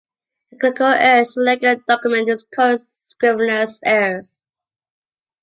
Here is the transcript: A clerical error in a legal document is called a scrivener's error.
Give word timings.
A 0.51 0.57
clerical 0.57 0.87
error 0.87 1.19
in 1.19 1.25
a 1.27 1.39
legal 1.41 1.75
document 1.87 2.27
is 2.27 2.43
called 2.51 2.77
a 2.79 2.79
scrivener's 2.79 3.81
error. 3.85 4.19